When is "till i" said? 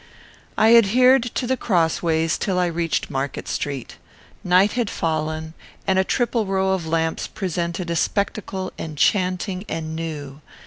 2.39-2.65